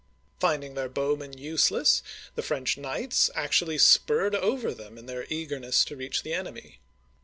Finding 0.39 0.73
their 0.73 0.89
bowmen 0.89 1.37
useless, 1.37 2.01
the 2.33 2.41
French 2.41 2.75
knights 2.75 3.29
ac 3.35 3.49
tually 3.51 3.79
spurred 3.79 4.33
over 4.33 4.73
them 4.73 4.97
in 4.97 5.05
their 5.05 5.27
eagerness 5.29 5.85
to 5.85 5.95
reach 5.95 6.23
the 6.23 6.33
enemy. 6.33 6.79